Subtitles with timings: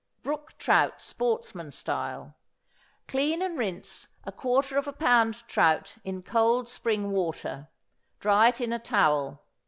[0.23, 2.33] =Brook Trout, Sportsman Style.=
[3.07, 7.67] Clean and rinse a quarter of a pound trout in cold spring water;
[8.19, 9.43] dry it in a towel.